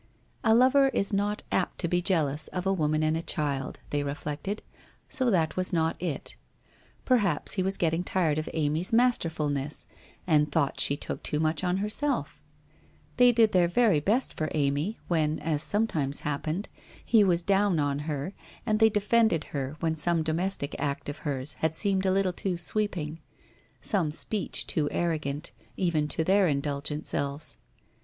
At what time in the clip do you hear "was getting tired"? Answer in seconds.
7.61-8.39